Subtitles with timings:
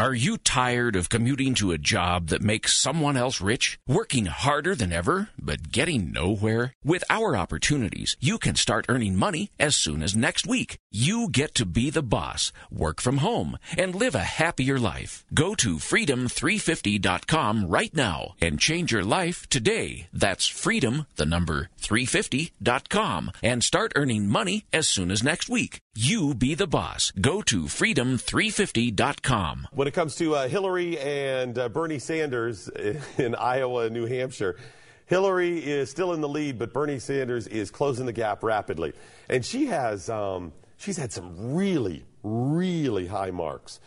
[0.00, 3.78] Are you tired of commuting to a job that makes someone else rich?
[3.86, 6.72] Working harder than ever, but getting nowhere?
[6.82, 10.78] With our opportunities, you can start earning money as soon as next week.
[10.90, 15.26] You get to be the boss, work from home, and live a happier life.
[15.34, 20.08] Go to freedom350.com right now and change your life today.
[20.14, 25.82] That's freedom, the number 350.com, and start earning money as soon as next week.
[26.02, 27.12] You be the boss.
[27.20, 29.68] Go to freedom350.com.
[29.72, 32.68] When it comes to uh, Hillary and uh, Bernie Sanders
[33.18, 34.56] in Iowa New Hampshire,
[35.04, 38.94] Hillary is still in the lead, but Bernie Sanders is closing the gap rapidly.
[39.28, 43.78] And she has, um, she's had some really, really high marks.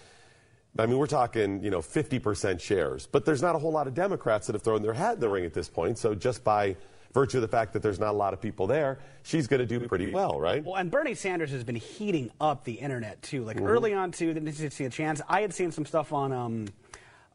[0.77, 3.07] I mean, we're talking, you know, 50% shares.
[3.07, 5.30] But there's not a whole lot of Democrats that have thrown their hat in the
[5.30, 5.98] ring at this point.
[5.98, 6.76] So just by
[7.13, 9.66] virtue of the fact that there's not a lot of people there, she's going to
[9.66, 10.63] do pretty well, right?
[10.63, 13.44] Well, and Bernie Sanders has been heating up the internet too.
[13.44, 13.67] Like mm-hmm.
[13.67, 15.21] early on, too, didn't see a chance.
[15.30, 16.31] I had seen some stuff on.
[16.31, 16.68] Um,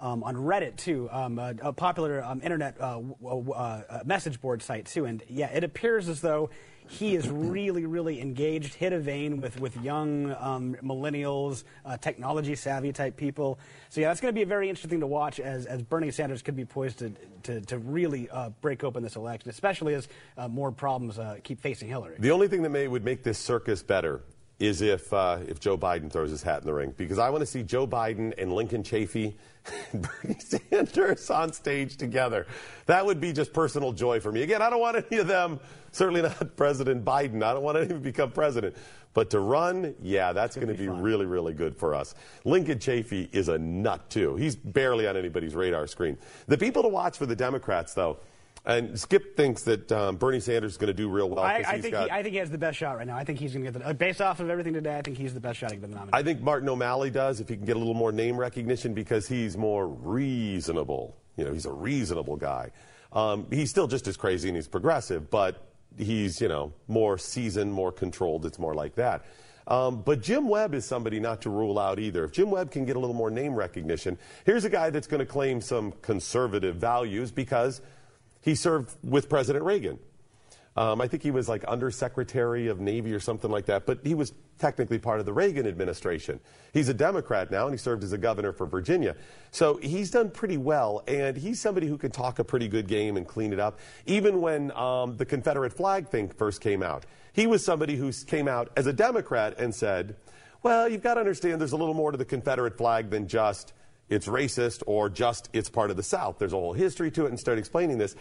[0.01, 4.87] um, on Reddit too, um, a, a, popular um, internet uh, uh, message board site
[4.87, 6.51] too, and yeah, it appears as though
[6.89, 12.55] he is really, really engaged, hit a vein with, with young um, millennials, uh, technology
[12.55, 13.59] savvy type people.
[13.91, 16.41] So, yeah, that's going to be a very interesting to watch as, as Bernie Sanders
[16.41, 17.13] could be poised to,
[17.43, 21.61] to, to really uh, break open this election, especially as uh, more problems uh, keep
[21.61, 22.17] facing Hillary.
[22.19, 24.23] The only thing that may would make this circus better
[24.59, 27.41] is if uh, if Joe Biden throws his hat in the ring because I want
[27.41, 29.35] to see Joe Biden and Lincoln Chafee
[29.93, 32.47] and Bernie Sanders on stage together.
[32.87, 34.43] That would be just personal joy for me.
[34.43, 35.61] Again, I don't want any of them.
[35.93, 37.43] Certainly not President Biden.
[37.43, 38.77] I don't want any of them to become president.
[39.15, 42.15] But to run, yeah, that's going to be, be really, really good for us.
[42.45, 44.37] Lincoln Chafee is a nut too.
[44.37, 46.17] He's barely on anybody's radar screen.
[46.47, 48.19] The people to watch for the Democrats, though.
[48.69, 51.43] And Skip thinks that um, Bernie Sanders is going to do real well.
[51.43, 53.17] I, I think got, he, I think he has the best shot right now.
[53.17, 54.99] I think he's going to get the based off of everything today.
[54.99, 56.15] I think he's the best shot to get the nomination.
[56.15, 59.27] I think Martin O'Malley does if he can get a little more name recognition because
[59.27, 61.17] he's more reasonable.
[61.39, 62.71] You know, he's a reasonable guy.
[63.11, 67.73] Um, he's still just as crazy and he's progressive, but he's you know more seasoned,
[67.73, 68.45] more controlled.
[68.45, 69.25] It's more like that.
[69.67, 72.25] Um, but Jim Webb is somebody not to rule out either.
[72.25, 75.21] If Jim Webb can get a little more name recognition, here's a guy that's going
[75.21, 77.81] to claim some conservative values because
[78.41, 79.99] he served with President Reagan.
[80.79, 84.15] Um, I think he was like undersecretary of Navy or something like that, but he
[84.15, 86.39] was technically part of the Reagan administration.
[86.73, 89.17] He's a Democrat now, and he served as a governor for Virginia.
[89.51, 93.17] So he's done pretty well, and he's somebody who can talk a pretty good game
[93.17, 93.81] and clean it up.
[94.07, 98.47] Even when um, the Confederate flag thing first came out, he was somebody who came
[98.47, 100.15] out as a Democrat and said,
[100.63, 103.73] well, you've got to understand there's a little more to the Confederate flag than just
[104.09, 106.39] it's racist or just it's part of the South.
[106.39, 108.17] There's a whole history to it and start explaining this.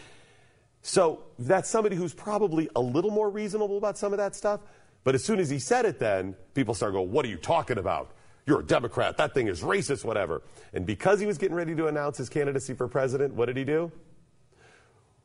[0.81, 4.61] So that's somebody who's probably a little more reasonable about some of that stuff.
[5.03, 7.77] But as soon as he said it, then people start going, What are you talking
[7.77, 8.11] about?
[8.45, 9.17] You're a Democrat.
[9.17, 10.41] That thing is racist, whatever.
[10.73, 13.65] And because he was getting ready to announce his candidacy for president, what did he
[13.65, 13.91] do?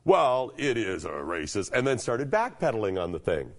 [0.03, 1.71] Well, it is a racist.
[1.71, 3.51] And then started backpedaling on the thing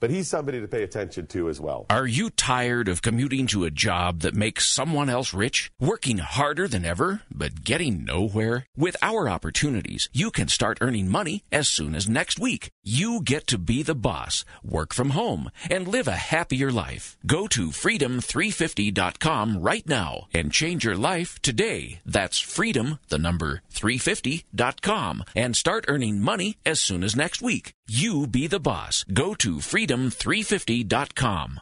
[0.00, 1.86] but he's somebody to pay attention to as well.
[1.90, 5.70] Are you tired of commuting to a job that makes someone else rich?
[5.80, 8.66] Working harder than ever, but getting nowhere?
[8.76, 12.70] With our opportunities, you can start earning money as soon as next week.
[12.82, 17.16] You get to be the boss, work from home, and live a happier life.
[17.26, 22.00] Go to freedom350.com right now and change your life today.
[22.04, 27.75] That's freedom, the number 350.com, and start earning money as soon as next week.
[27.88, 29.04] You be the boss.
[29.12, 31.54] Go to freedom350.com.